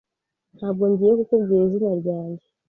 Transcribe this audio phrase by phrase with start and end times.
[0.57, 2.45] Ntabwo ngiye kukubwira izina ryanjye.